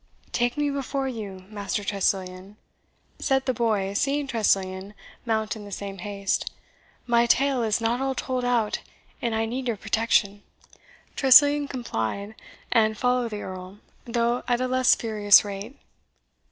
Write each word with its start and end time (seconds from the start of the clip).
"Take 0.31 0.57
me 0.57 0.71
before 0.71 1.07
you, 1.07 1.45
Master 1.47 1.83
Tressilian," 1.83 2.57
said 3.19 3.45
the 3.45 3.53
boy, 3.53 3.93
seeing 3.93 4.25
Tressilian 4.25 4.95
mount 5.27 5.55
in 5.55 5.63
the 5.63 5.71
same 5.71 5.99
haste; 5.99 6.51
"my 7.05 7.27
tale 7.27 7.61
is 7.61 7.79
not 7.79 8.01
all 8.01 8.15
told 8.15 8.43
out, 8.43 8.79
and 9.21 9.35
I 9.35 9.45
need 9.45 9.67
your 9.67 9.77
protection." 9.77 10.41
Tressilian 11.15 11.67
complied, 11.67 12.33
and 12.71 12.97
followed 12.97 13.29
the 13.29 13.43
Earl, 13.43 13.77
though 14.05 14.41
at 14.47 14.59
a 14.59 14.67
less 14.67 14.95
furious 14.95 15.45
rate. 15.45 15.77